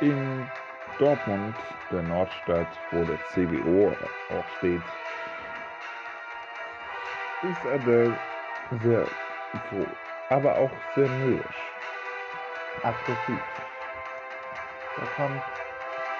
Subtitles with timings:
[0.00, 0.48] In
[0.98, 1.54] Dortmund,
[1.90, 3.94] der Nordstadt, wo der CWO
[4.30, 4.82] auch steht,
[7.42, 8.18] ist Adele
[8.82, 9.06] sehr
[9.68, 9.86] froh,
[10.30, 11.74] aber auch sehr mürrisch,
[12.82, 13.40] aggressiv.
[14.96, 15.42] Da kommt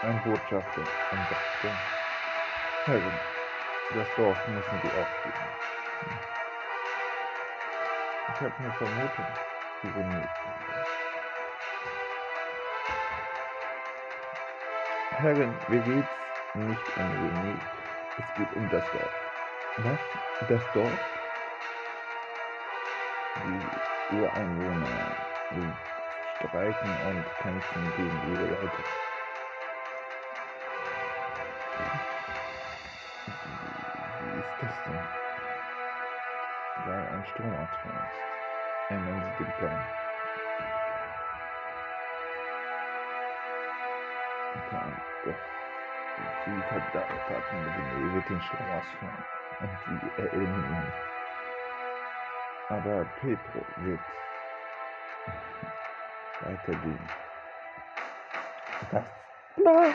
[0.03, 1.75] ein Botschafter und sagte,
[2.85, 3.21] Herrin,
[3.95, 5.51] das Dorf müssen wir aufgeben.
[8.29, 9.27] Ich habe eine Vermutung,
[9.83, 10.80] die René.
[15.20, 16.09] Herrin, mir geht's
[16.55, 17.55] nicht um René,
[18.16, 19.12] es geht um das Dorf.
[19.77, 20.01] Was?
[20.48, 20.98] Das Dorf?
[23.45, 25.14] Die Ureinwohner
[26.38, 28.84] streiken und kämpfen gegen ihre Leute.
[34.23, 35.00] Wie ist das denn?
[36.87, 38.91] Weil ein Stromausfall ist.
[38.91, 39.84] Ändern Sie den Plan.
[44.70, 45.09] Plan.
[46.71, 49.25] Verdacht hatten, René wird den Strom ausfallen.
[49.61, 50.93] Und sie erinnern.
[52.69, 54.01] Aber Petro wird
[56.43, 57.09] weitergehen.
[58.91, 59.05] Was?
[59.57, 59.95] Na?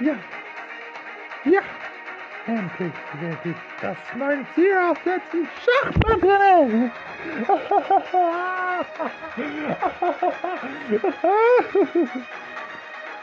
[0.00, 0.14] Ja.
[1.44, 1.60] Ja.
[2.46, 5.48] Endlich werde ich das mein Ziel aufsetzen.
[5.62, 6.90] Schachmatte!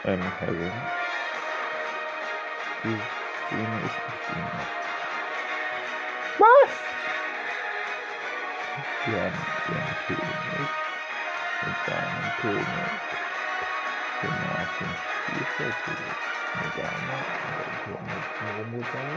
[0.04, 0.72] ähm, Herrin.
[2.84, 2.98] Die
[3.46, 4.66] Szene ist nicht immer.
[6.38, 6.72] Was?
[9.06, 10.68] Wir haben den König
[11.66, 12.90] mit seinem König
[14.22, 15.74] genau auf dem Spielfeld
[16.54, 17.20] mit einer
[17.58, 19.10] mit Murmutau.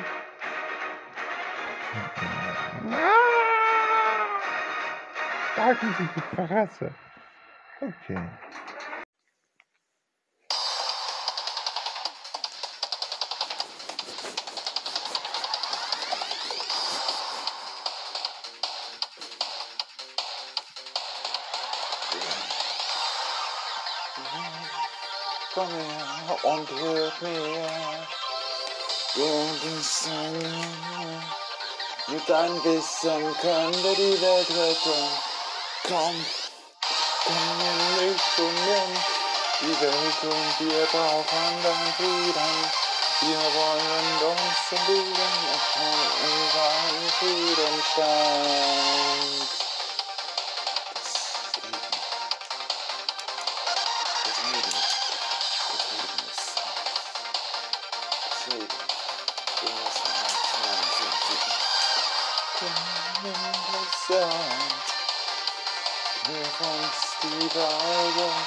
[5.56, 6.08] Sagen Sie
[26.54, 27.68] und hört mir.
[29.16, 31.34] Bist ein
[32.08, 35.10] Mit deinem Wissen können wir die Welt retten.
[35.88, 36.26] Komm,
[37.26, 38.92] komm in mich und nimm
[39.62, 42.54] die Welt und wir brauchen deinen Frieden.
[43.22, 45.98] Wir wollen uns verlieben und von
[46.28, 47.76] überall Frieden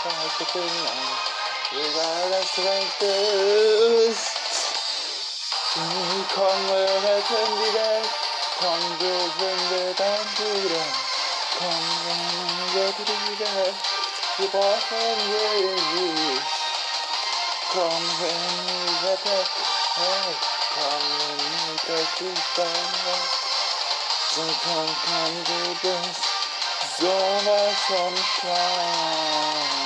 [0.07, 1.27] Wahrheit und Weite finden.
[1.73, 4.27] Egal das Recht ist.
[6.35, 8.09] Komm, wir retten die Welt.
[8.59, 10.85] Komm, wir sind wir dein Bruder.
[11.59, 11.85] Komm,
[12.73, 13.75] wir retten die Welt.
[14.39, 16.43] Wir brauchen dich.
[17.73, 18.43] Komm, wenn
[18.87, 19.39] ich wette,
[19.97, 20.35] hey,
[20.75, 23.17] komm, wenn ich das nicht deine.
[24.35, 26.37] So komm, komm, du bist
[26.99, 29.86] sowas von schlau.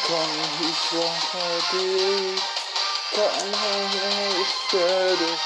[0.06, 2.42] komm, ich brauche dich.
[3.14, 5.38] Komm her, ich werde.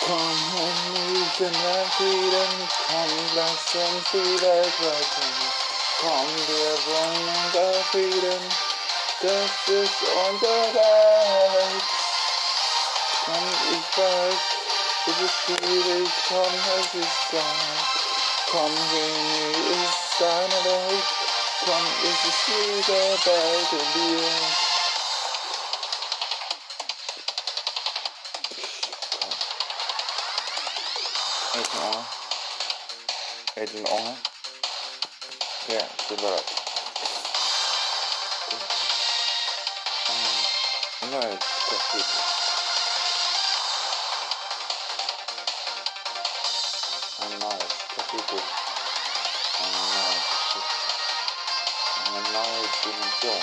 [0.00, 0.80] Komm und
[1.12, 2.68] wir sind ein Frieden.
[2.88, 5.30] Komm, lass uns die Welt retten.
[6.00, 8.69] Komm, wir wollen
[9.20, 9.50] unser Frieden.
[9.60, 11.82] Das ist unser Reich.
[13.24, 14.40] Komm, ich weiß,
[15.06, 16.08] es ist schwierig.
[16.28, 17.42] Komm, es ist Zeit.
[18.50, 21.04] Komm, René ist deine Welt.
[21.64, 24.28] Komm, es ist wieder bald in dir.
[31.52, 32.06] Adrian Owen.
[33.56, 34.16] Adrian Owen.
[35.68, 36.59] Yeah, good luck.
[41.10, 42.04] Um, ein neues Kapitel.
[47.18, 48.42] Ein neues Kapitel.
[49.58, 50.78] Eine neue Geschichte.
[52.06, 53.42] Eine neue Dimension.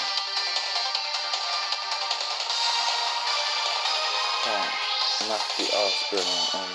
[4.46, 4.60] Ja,
[5.28, 6.74] mach die Ausbildung um.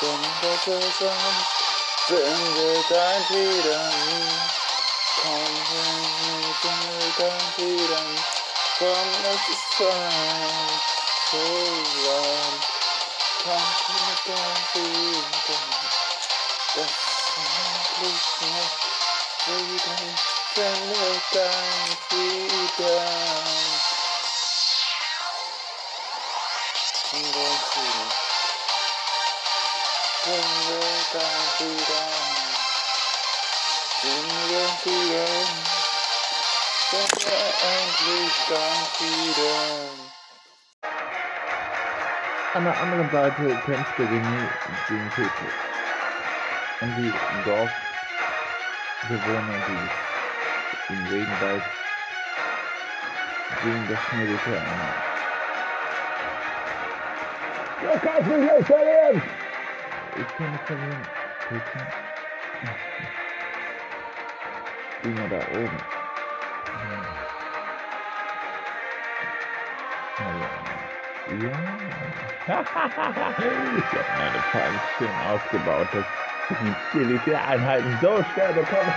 [0.00, 0.28] Finde
[0.64, 1.46] zusammen,
[2.06, 3.24] finde dein Frieden.
[3.24, 4.63] Komm, finde dein Frieden.
[8.78, 10.82] Komm, es ist Zeit,
[11.30, 11.44] so
[12.04, 12.54] lang.
[13.44, 15.66] Komm, finde dein Frieden.
[16.74, 16.94] Das
[17.36, 18.74] endlich noch
[19.44, 20.10] Frieden,
[20.54, 23.08] finde dein Frieden.
[27.10, 28.10] Finde Frieden.
[30.24, 30.84] Finde
[34.04, 34.80] dein Frieden.
[34.80, 35.26] Finde Frieden.
[36.90, 37.34] Finde
[37.74, 40.12] endlich dein Frieden.
[42.54, 44.50] An der anderen Seite kämpft der gegen,
[44.88, 45.54] gegen Petrus.
[46.80, 47.12] Und die
[47.44, 49.88] Dorfbewohner, die
[50.92, 51.62] im Regenwald
[53.62, 54.94] gegen das Militär ein.
[57.80, 59.22] Du kannst mich nicht verlieren!
[60.16, 61.06] Ich kann nicht verlieren.
[61.48, 61.86] Peter.
[65.04, 65.80] Immer da oben.
[71.42, 71.52] Ja.
[73.76, 76.04] Ich habe meine Fallschirm ausgebaut, dass
[76.92, 78.94] die Militäreinheiten so schnell bekommen.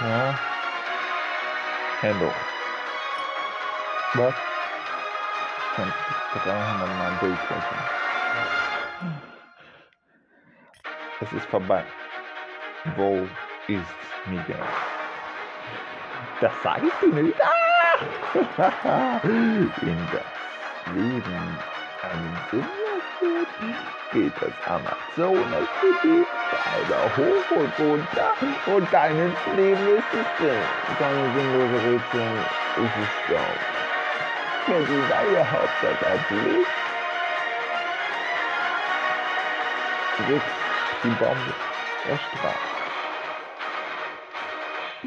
[0.00, 0.38] ja.
[2.00, 2.34] Hände hoch.
[4.14, 4.34] Was?
[5.76, 5.92] Kann
[6.44, 7.78] 300 Mal durchbrechen.
[11.20, 11.84] Es ist vorbei.
[12.96, 13.26] Wo
[13.66, 13.94] ist
[14.26, 14.58] Miguel?
[16.40, 17.36] Das sage ich dir nicht.
[17.42, 19.20] Ah!
[19.24, 21.58] In das Leben
[22.02, 23.48] einen Sinn erfüllt,
[24.12, 26.26] geht das Amazonasgebiet
[26.64, 28.32] weiter hoch und runter
[28.66, 30.98] und dann ins Leben ist es.
[30.98, 32.32] Deine sinnlose Rätsel
[32.76, 33.60] ist es Staub.
[34.66, 36.68] Wenn die neue Hauptstadt ablegt,
[40.26, 40.42] wird
[41.02, 41.54] die Bombe
[42.08, 42.73] erstrahlt.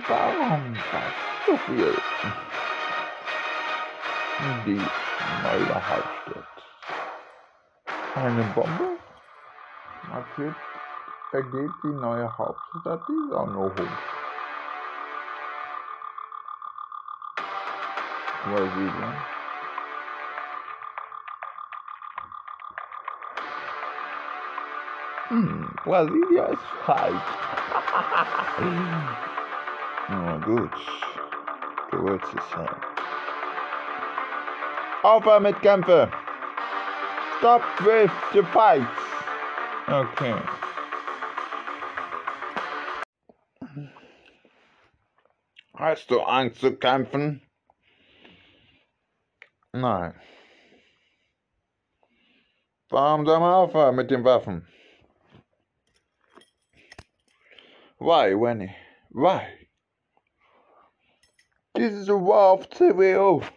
[0.05, 1.13] Warum das
[1.45, 1.97] so viel?
[4.65, 4.81] Die
[5.43, 6.45] neue Hauptstadt.
[8.15, 8.97] Eine Bombe?
[10.03, 10.55] Markiert,
[11.31, 13.73] da geht die neue Hauptstadt die Sonne hoch.
[18.45, 19.13] Brasilien.
[25.29, 27.21] Hm, Brasilia ist falsch.
[30.09, 30.71] Na gut,
[31.91, 32.81] du willst es sein.
[35.03, 36.09] Aufhören mit Kämpfe!
[37.37, 38.87] Stop with the fights!
[39.87, 40.35] Okay.
[45.75, 47.41] Hast du Angst zu kämpfen?
[49.73, 50.13] Nein.
[52.89, 54.67] Warum soll man aufhören mit den Waffen?
[57.99, 58.75] Why, Winnie?
[59.09, 59.66] Why?
[61.77, 63.47] This is a Wolf of CWO.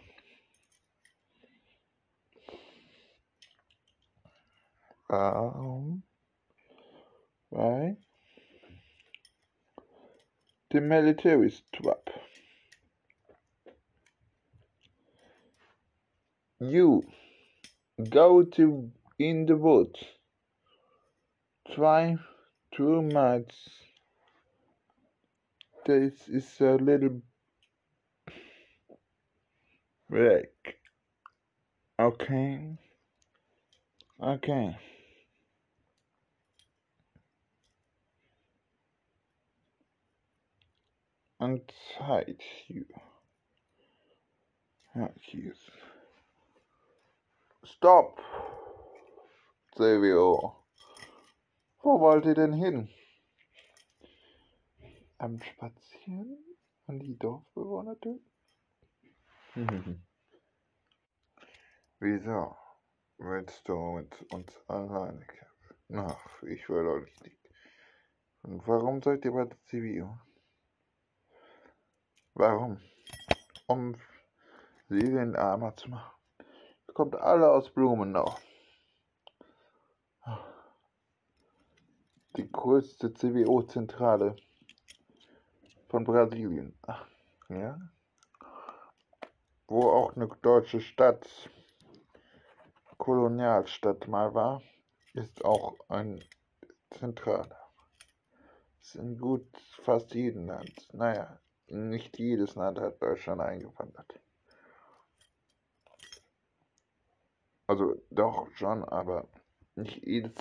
[5.09, 6.03] Warum?
[7.49, 7.97] Why?
[10.69, 12.11] The military is trap.
[16.59, 17.03] You
[18.07, 19.99] go to in the woods.
[21.73, 22.17] Try
[22.75, 23.51] too much.
[25.87, 27.21] This is a little
[30.11, 30.75] break.
[31.97, 32.77] Okay.
[34.21, 34.77] Okay.
[41.39, 42.85] Untied you.
[44.93, 45.71] Hercules.
[47.63, 48.19] Stop!
[49.77, 50.57] Silvio.
[51.83, 52.89] Wo wollt ihr denn hin?
[55.17, 56.37] Am Spazieren?
[56.87, 58.30] Und die Dorfbewohner töten?
[61.99, 62.55] Wieso?
[63.17, 65.75] Willst du mit uns alleine kämpfen?
[65.93, 67.37] Ach, ich will euch nicht.
[68.43, 70.17] Und warum seid ihr bei der CBU?
[72.33, 72.79] Warum?
[73.67, 73.95] Um
[74.87, 76.15] Lilien armer zu machen.
[76.87, 78.33] Ihr kommt alle aus Blumenau.
[82.37, 84.37] Die größte CBO-Zentrale
[85.89, 86.79] von Brasilien.
[86.83, 87.05] Ach,
[87.49, 87.77] Ja.
[89.71, 91.49] Wo auch eine deutsche Stadt,
[92.97, 94.61] Kolonialstadt mal war,
[95.13, 96.21] ist auch ein
[96.89, 97.69] Zentraler.
[98.81, 99.47] Ist in gut
[99.85, 100.93] fast jedem Land.
[100.93, 104.19] Naja, nicht jedes Land hat Deutschland eingewandert.
[107.65, 109.25] Also doch schon, aber
[109.75, 110.33] nicht jedes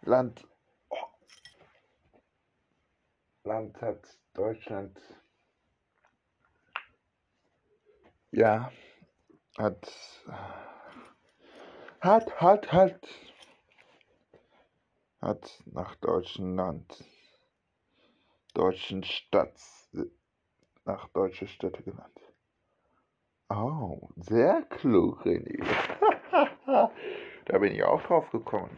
[0.00, 0.48] Land,
[3.44, 4.98] Land hat Deutschland,
[8.30, 8.70] ja,
[9.58, 9.92] hat,
[12.00, 13.08] hat, hat, hat,
[15.20, 17.04] hat nach deutschen Land,
[18.54, 19.60] deutschen Stadt,
[20.84, 22.20] nach deutsche Städte genannt.
[23.48, 25.64] Oh, sehr klug, René.
[27.46, 28.76] da bin ich auch drauf gekommen.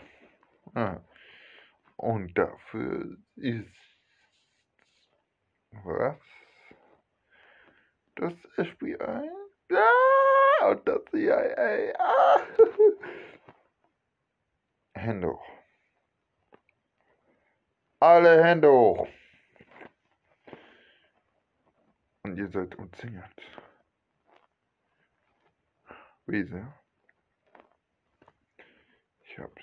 [0.75, 1.03] Ja.
[1.97, 3.75] Und dafür ist
[5.71, 6.19] was?
[8.15, 9.38] Das FBI?
[9.71, 11.95] Ja, und das CIA.
[11.99, 12.41] Ah.
[14.95, 15.47] Hände hoch.
[18.01, 19.09] Alle Hände hoch.
[22.23, 23.43] Und ihr seid umzingelt.
[26.27, 26.63] Wieso?
[29.25, 29.55] Ich habe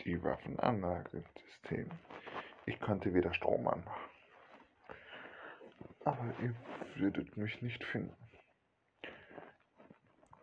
[0.00, 1.90] die Waffenanlagesystem.
[2.66, 4.10] Ich konnte wieder Strom anmachen.
[6.04, 6.54] Aber ihr
[6.96, 8.23] würdet mich nicht finden.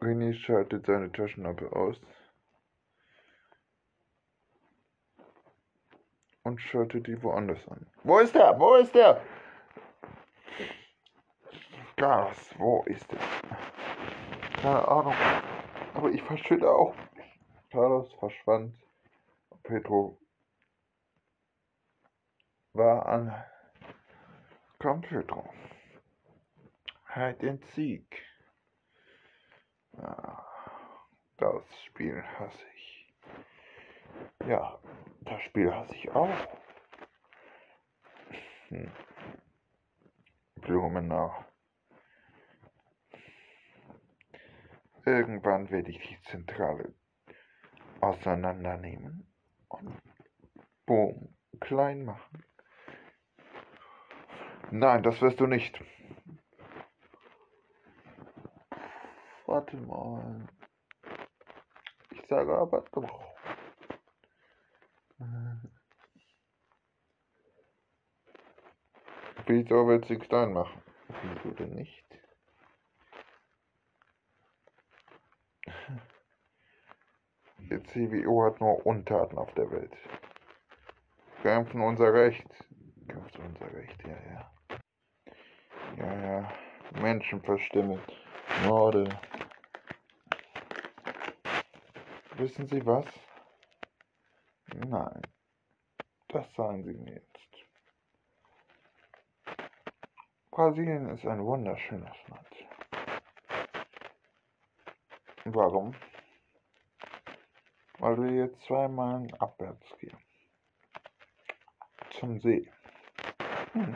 [0.01, 2.01] René schaltet seine Taschenlampe aus
[6.43, 7.85] und schaltet die woanders an.
[8.03, 8.59] Wo ist der?
[8.59, 9.21] Wo ist der?
[11.97, 13.19] Gas, wo ist der?
[14.59, 15.13] Keine Ahnung.
[15.93, 16.95] Aber ich verschwinde auch.
[17.69, 18.75] Carlos verschwand.
[19.61, 20.17] Pedro
[22.73, 23.45] war an.
[24.79, 25.47] Pedro.
[27.05, 28.30] Halt den Sieg.
[31.37, 33.13] Das Spiel hasse ich.
[34.47, 34.79] Ja,
[35.21, 36.47] das Spiel hasse ich auch.
[38.69, 38.91] Hm.
[40.61, 41.33] Blumenau.
[45.05, 46.93] Irgendwann werde ich die Zentrale
[48.01, 49.27] auseinandernehmen
[49.67, 49.99] und
[50.85, 52.43] boom, klein machen.
[54.71, 55.81] Nein, das wirst du nicht.
[59.51, 60.47] Warte mal.
[62.11, 63.21] Ich sage aber doch.
[69.45, 70.81] Wieso willst du klein machen?
[71.09, 72.05] Wieso denn nicht?
[77.57, 79.97] Der CWO hat nur Untaten auf der Welt.
[81.41, 82.47] Kämpfen unser Recht.
[83.05, 84.51] Kämpft unser Recht, ja, ja.
[85.97, 86.53] Ja, ja.
[87.01, 87.99] Menschen verstimmen.
[88.65, 89.09] Morde.
[92.41, 93.05] Wissen Sie was?
[94.73, 95.21] Nein.
[96.29, 97.67] Das sagen Sie mir jetzt.
[100.49, 102.47] Brasilien ist ein wunderschönes Land.
[105.45, 105.93] Warum?
[107.99, 110.17] Weil wir jetzt zweimal abwärts gehen.
[112.09, 112.73] Zum See.
[113.73, 113.95] Hm.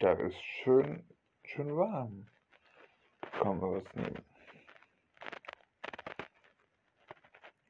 [0.00, 1.08] Da ist schön,
[1.44, 2.28] schön warm.
[3.38, 4.24] Kommen wir was nehmen.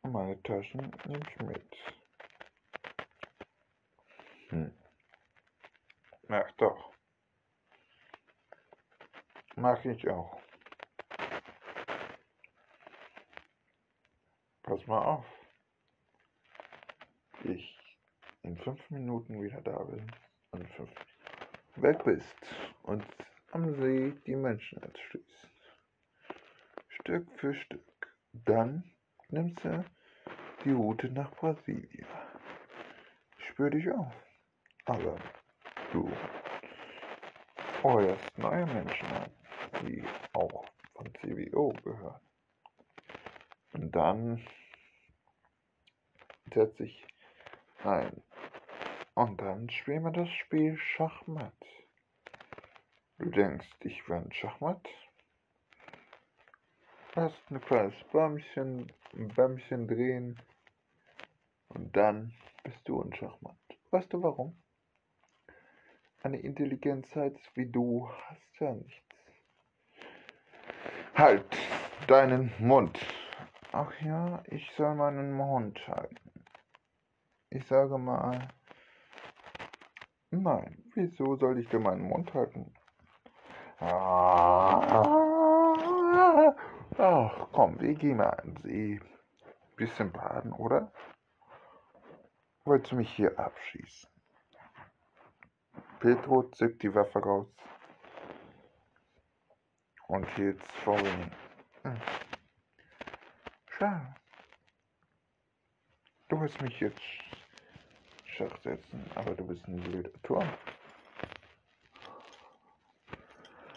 [0.03, 1.77] Meine Taschen nehme ich mit.
[4.49, 4.73] Hm.
[6.29, 6.93] Ach doch.
[9.57, 10.41] Mach ich auch.
[14.63, 15.27] Pass mal auf.
[17.45, 17.79] Ich
[18.43, 20.11] in fünf Minuten wieder da bin
[20.53, 20.91] und fünf
[21.77, 22.37] weg bist
[22.85, 23.05] und
[23.53, 25.28] am See die Menschen erschließt.
[27.09, 28.15] Stück für Stück.
[28.35, 28.85] Dann
[29.31, 29.83] nimmst du
[30.63, 32.07] die Route nach Brasilien.
[33.39, 34.13] Ich spür dich auf.
[34.85, 35.17] Aber
[35.91, 36.13] du
[37.83, 39.31] heuerst neue Menschen an,
[39.81, 42.21] die auch von CWO gehören.
[43.73, 44.47] Und dann
[46.53, 47.07] setze ich
[47.85, 48.23] ein.
[49.15, 51.55] Und dann spielen wir das Spiel Schachmatt.
[53.17, 54.87] Du denkst, ich werde Schachmatt?
[57.21, 60.41] Lass ein kleines Bäumchen, ein Bäumchen drehen.
[61.67, 62.33] Und dann
[62.63, 63.57] bist du ein Schachmatt.
[63.91, 64.57] Weißt du warum?
[66.23, 69.03] Eine Intelligenzheit wie du hast ja nichts.
[71.17, 71.45] Halt
[72.07, 72.97] deinen Mund.
[73.73, 76.45] Ach ja, ich soll meinen Mund halten.
[77.51, 78.47] Ich sage mal,
[80.31, 82.73] Nein, wieso soll ich denn meinen Mund halten?
[83.81, 85.29] Ah,
[86.99, 89.01] ach, komm, wir gehen mal an See.
[89.77, 90.93] Bisschen baden, oder?
[92.65, 94.11] Wolltest du mich hier abschießen?
[96.01, 97.47] Petro zückt die Waffe raus
[100.09, 101.31] und hielt vor ihm.
[101.83, 102.01] Hm.
[103.67, 104.15] Schade.
[106.29, 107.01] Du willst mich jetzt
[108.25, 110.49] Schach setzen, aber du bist ein blöder Turm.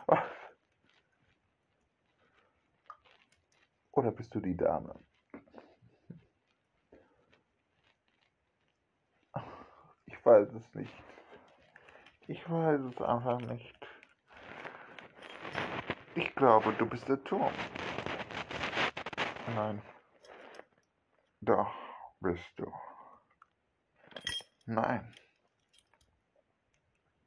[0.07, 0.40] Ach.
[3.91, 4.95] Oder bist du die Dame?
[10.05, 11.03] Ich weiß es nicht.
[12.27, 13.87] Ich weiß es einfach nicht.
[16.15, 17.53] Ich glaube, du bist der Turm.
[19.55, 19.81] Nein.
[21.41, 21.73] Doch,
[22.19, 22.71] bist du.
[24.65, 25.13] Nein.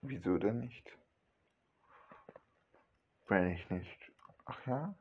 [0.00, 0.88] Wieso denn nicht?
[3.26, 4.12] Wenn ich nicht.
[4.44, 4.94] Ach ja?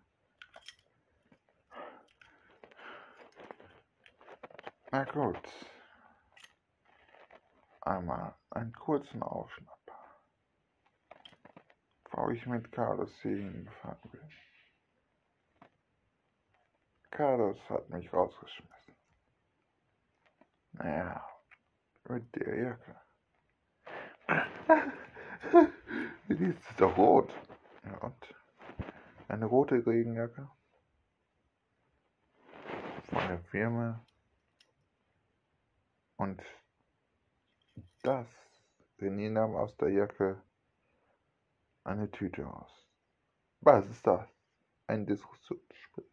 [4.93, 5.49] Na gut.
[7.81, 9.79] Einmal einen kurzen Aufschnapp.
[12.03, 14.29] Bevor ich mit Carlos hier hingefahren bin.
[17.09, 18.95] Carlos hat mich rausgeschmissen.
[20.73, 21.27] Naja,
[22.09, 23.01] mit der Jacke.
[26.29, 27.33] Die ist doch rot.
[27.83, 28.35] Ja, und?
[29.27, 30.51] Eine rote Regenjacke.
[33.09, 34.05] Von der Firma.
[36.17, 36.41] Und
[38.03, 38.27] das,
[38.99, 40.41] René nahm aus der Jacke
[41.83, 42.71] eine Tüte aus.
[43.61, 44.27] Was ist das?
[44.87, 46.09] Ein Diskussionsspiel.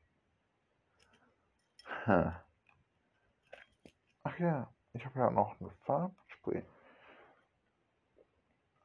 [2.04, 2.32] Hm.
[4.22, 6.64] Ach ja, ich habe ja noch eine Farbspray.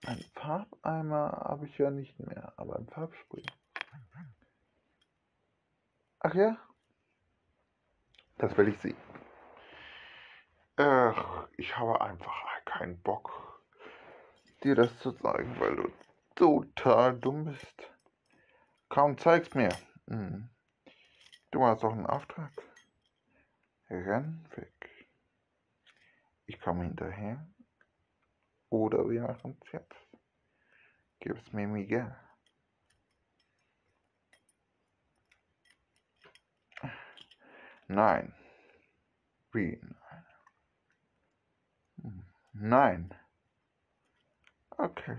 [0.06, 3.44] Ein Farbeimer habe ich ja nicht mehr, aber ein Farbspray.
[6.20, 6.58] Ach ja?
[8.38, 9.05] Das will ich sehen.
[10.78, 13.62] Ach, ich habe einfach keinen Bock,
[14.62, 15.92] dir das zu zeigen, weil du
[16.36, 17.92] total dumm bist.
[18.90, 19.70] Kaum zeig's mir.
[20.08, 20.50] Hm.
[21.52, 22.52] Du hast auch einen Auftrag.
[23.90, 24.90] Renn weg.
[26.46, 27.48] Ich komme hinterher.
[28.70, 30.08] Oder wir machen's jetzt.
[31.20, 32.14] Gib's mir Miguel.
[37.88, 38.36] Nein.
[39.54, 39.80] Wie?
[42.58, 43.14] Nein.
[44.78, 45.18] Okay.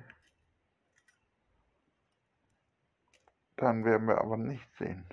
[3.56, 5.06] Dann werden wir aber nicht sehen,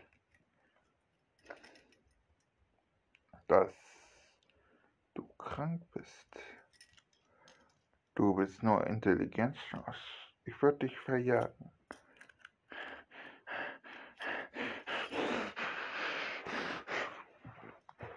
[3.47, 3.73] dass
[5.13, 6.39] du krank bist.
[8.15, 10.29] Du bist nur intelligenzlos.
[10.45, 11.71] Ich würde dich verjagen.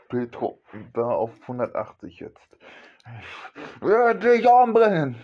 [0.08, 2.56] Petro war auf 180 jetzt.
[3.06, 5.16] Ich würde dich umbringen.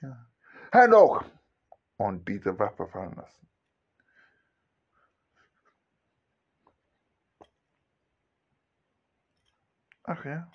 [0.00, 0.26] Ja.
[0.72, 1.24] Hör doch!
[1.96, 3.48] Und diese Waffe fallen lassen.
[10.04, 10.50] Ach ja.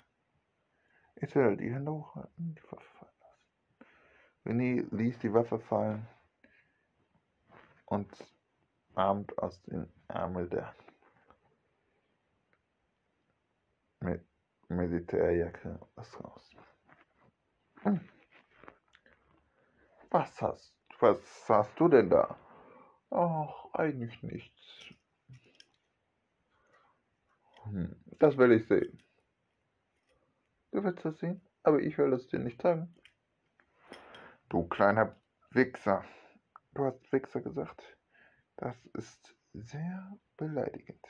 [1.16, 3.80] Ich werde die Hände hochhalten, die Waffe fallen lassen.
[4.44, 6.08] René ließ die Waffe fallen
[7.86, 8.10] und
[8.94, 10.74] ahmt aus den Ärmel der
[14.00, 14.26] mit
[14.76, 16.50] Militärjacke was raus.
[17.82, 18.00] Hm.
[20.10, 22.36] Was hast, was hast du denn da?
[23.10, 24.94] Ach, eigentlich nichts.
[27.64, 29.02] Hm, das will ich sehen.
[30.70, 32.94] Du willst das sehen, aber ich will es dir nicht sagen.
[34.48, 35.16] Du kleiner
[35.50, 36.04] Wichser.
[36.74, 37.96] Du hast Wichser gesagt.
[38.56, 41.06] Das ist sehr beleidigend.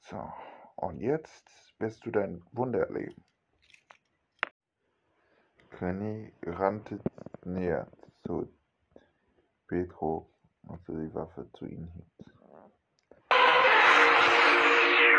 [0.00, 0.32] So,
[0.76, 3.24] und jetzt wirst du dein Wunder erleben.
[5.80, 7.00] René rannte
[7.44, 7.86] näher
[8.24, 8.48] zu
[9.68, 10.30] Petro
[10.62, 12.06] und die Waffe zu ihm hielt.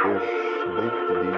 [0.03, 0.21] Er
[0.63, 1.36] schlägte ihn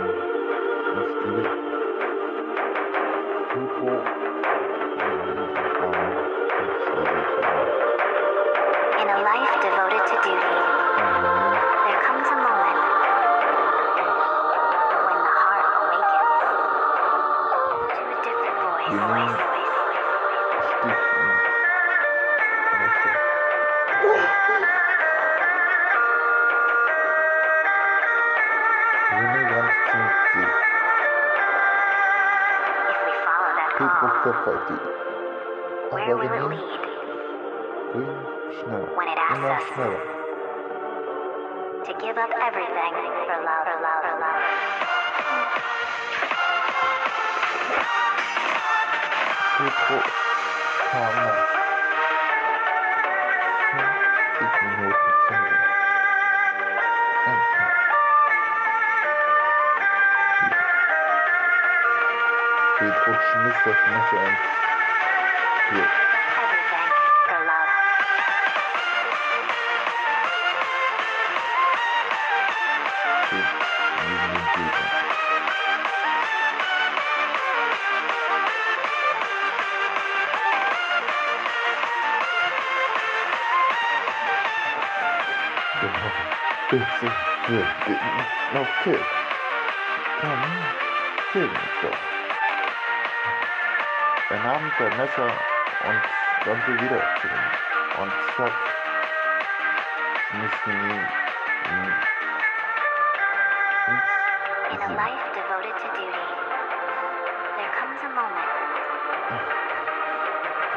[49.59, 49.99] Pedro
[50.89, 51.47] kam nach
[54.39, 55.57] 50 Minuten zum Ende.
[57.25, 57.75] Endlich.
[62.77, 64.39] Pedro schmiss das Messer ins
[65.69, 65.89] Blut.
[65.89, 65.98] Everything
[95.09, 95.33] Messer
[95.85, 96.01] und
[96.45, 97.01] rannte wieder.
[97.97, 98.53] Und zack,
[100.33, 101.07] mussten ihn
[101.69, 101.93] ihn
[104.71, 106.25] In a life devoted to duty,
[107.57, 108.51] there comes a moment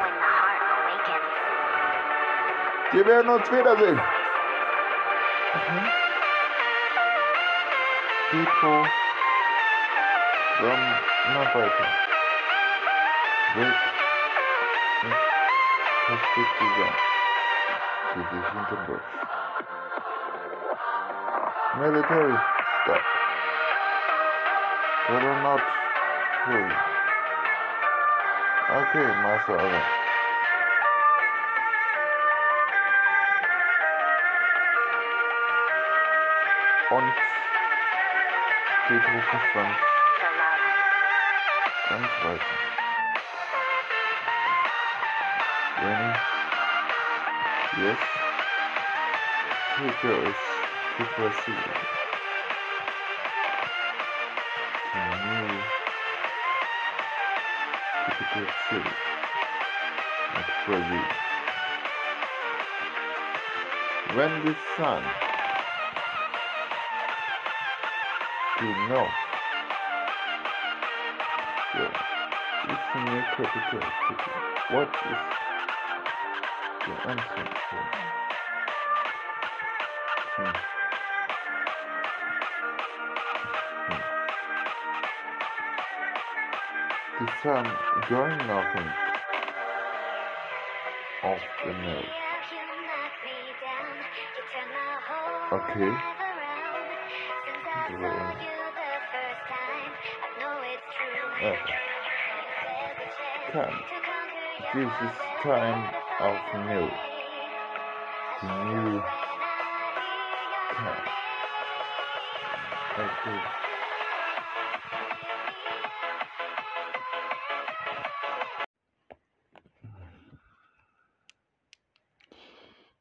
[0.01, 1.31] when the heart awakens.
[2.91, 4.01] Wir werden uns wiedersehen.
[5.53, 5.91] Mhm.
[10.57, 10.83] Schwamm
[11.27, 11.87] immer weiter.
[13.55, 13.92] Weg
[16.13, 16.93] constituirán
[18.13, 19.05] the division above.
[21.79, 22.37] Military
[22.83, 23.03] stop.
[25.09, 25.61] Better not
[26.45, 26.69] free.
[28.69, 29.73] Okay, Master On.
[36.93, 37.13] Und
[38.87, 39.77] Petrus Franz.
[41.89, 42.82] Ganz.
[47.77, 47.99] Yes,
[49.77, 50.35] Pedro is
[50.97, 51.63] to Brazil.
[54.91, 55.47] To new
[58.05, 58.95] typical city
[60.35, 61.07] of Brazil.
[64.15, 65.03] When the sun
[68.59, 69.07] to know.
[71.75, 74.31] It's the new capital city.
[74.69, 75.52] What is
[76.85, 76.97] shit.
[77.05, 77.87] What a sick shit.
[88.47, 88.89] Nothing
[91.23, 92.05] off the nose.
[95.53, 95.93] Okay.
[98.01, 98.35] Yeah.
[103.49, 103.73] Okay.
[104.73, 106.91] This is time of time.
[112.95, 113.63] Okay.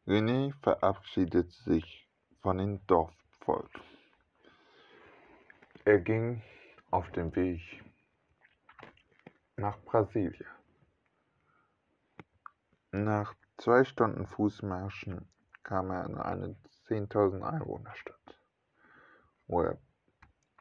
[0.06, 2.08] René verabschiedet sich
[2.40, 3.70] von dem Dorfvolk.
[5.84, 6.42] Er ging
[6.90, 7.60] auf dem Weg
[9.56, 10.61] nach Brasilien.
[12.94, 15.26] Nach zwei Stunden Fußmarschen
[15.62, 16.56] kam er in eine
[16.88, 18.38] 10.000 Einwohnerstadt,
[19.46, 19.78] wo er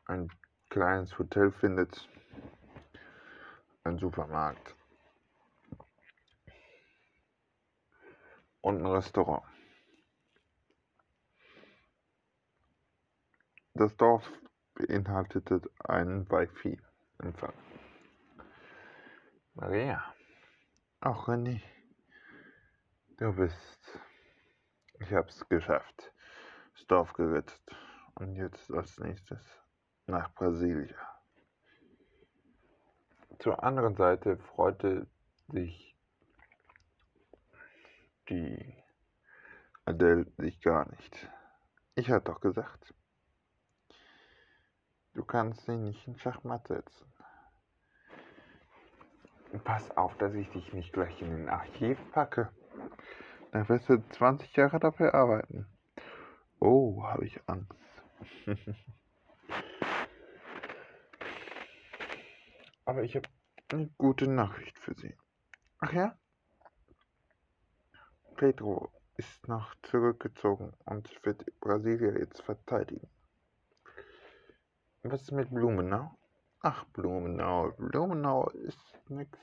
[0.06, 0.32] ein
[0.70, 2.08] kleines Hotel findet,
[3.84, 4.78] ein Supermarkt
[8.62, 9.44] und ein Restaurant.
[13.74, 14.32] Das Dorf
[14.76, 17.54] beinhaltete einen Wi-Fi-Empfang.
[19.54, 20.02] Maria.
[21.02, 21.62] Ach, René.
[23.22, 24.00] Du bist.
[25.00, 26.12] Ich hab's geschafft.
[26.74, 27.62] Das Dorf gerettet.
[28.16, 29.62] Und jetzt als nächstes
[30.08, 30.98] nach Brasilien.
[33.38, 35.06] Zur anderen Seite freute
[35.50, 35.96] sich
[38.28, 38.84] die
[39.86, 41.30] Adele sich gar nicht.
[41.94, 42.92] Ich hatte doch gesagt,
[45.14, 47.14] du kannst sie nicht in Schachmatt setzen.
[49.64, 52.52] Pass auf, dass ich dich nicht gleich in den Archiv packe.
[53.52, 55.68] Dann wirst du 20 Jahre dafür arbeiten.
[56.60, 57.74] Oh, habe ich Angst.
[62.86, 63.28] Aber ich habe
[63.72, 65.16] eine gute Nachricht für Sie.
[65.80, 66.18] Ach ja?
[68.36, 73.10] Pedro ist noch zurückgezogen und wird Brasilien jetzt verteidigen.
[75.04, 76.18] Was ist mit Blumenau?
[76.62, 77.72] Ach, Blumenau.
[77.78, 79.38] Blumenau ist nix.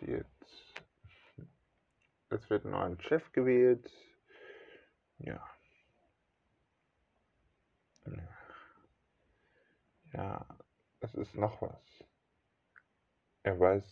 [0.00, 0.85] Jetzt.
[2.28, 3.88] Es wird ein neuer Chef gewählt.
[5.18, 5.48] Ja.
[10.12, 10.46] Ja,
[11.00, 12.04] es ist noch was.
[13.42, 13.84] Er weiß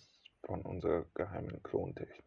[0.45, 2.25] von unserer geheimen Klontechnik.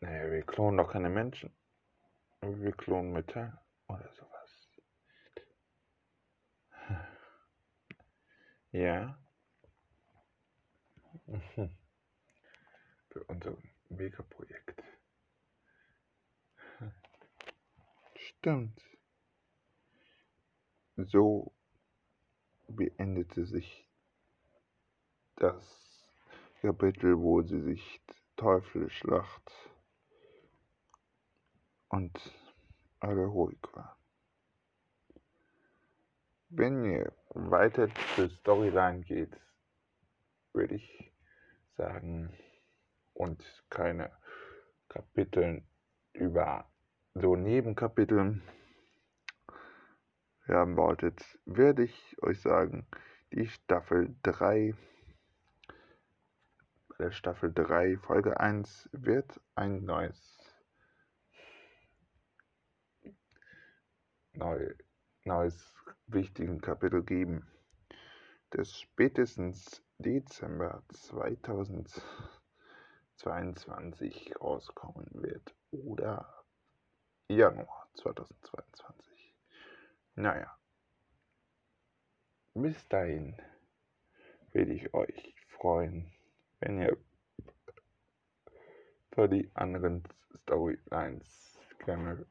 [0.00, 1.52] Naja, wir klonen doch keine Menschen.
[2.42, 4.68] Wir klonen Metall oder sowas.
[8.72, 9.18] Ja.
[13.10, 13.56] Für unser
[13.90, 14.82] Megaprojekt.
[18.16, 18.80] Stimmt.
[20.96, 21.52] So
[22.68, 23.86] beendete sich
[25.36, 26.08] das
[26.60, 28.00] Kapitel, wo sie sich
[28.36, 29.50] Teufelsschlacht
[31.88, 32.12] und
[33.00, 33.96] alle ruhig waren.
[36.48, 39.36] Wenn ihr weiter zur Storyline geht,
[40.52, 41.12] würde ich
[41.76, 42.32] sagen,
[43.20, 44.10] und keine
[44.88, 45.62] Kapitel
[46.14, 46.64] über
[47.14, 48.42] so Nebenkapiteln.
[50.48, 52.86] Haben wolltet, werde ich euch sagen,
[53.32, 54.74] die Staffel 3,
[56.88, 60.56] bei der Staffel 3, Folge 1, wird ein neues,
[64.32, 64.74] neu,
[65.24, 65.74] neues
[66.06, 67.46] wichtigen Kapitel geben,
[68.48, 70.82] das spätestens Dezember
[73.20, 76.42] 2022 rauskommen wird oder
[77.28, 79.34] Januar 2022.
[80.14, 80.56] Naja,
[82.54, 83.36] bis dahin
[84.52, 86.10] würde ich euch freuen,
[86.60, 86.96] wenn ihr
[89.12, 90.02] für die anderen
[90.42, 92.26] Storylines gerne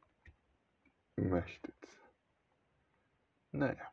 [1.15, 1.75] möchtet.
[3.51, 3.91] Naja.